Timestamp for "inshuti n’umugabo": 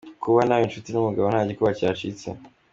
0.67-1.27